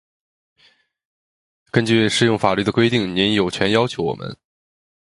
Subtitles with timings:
[1.69, 4.35] 根据适用法律的规定，您有权要求我们：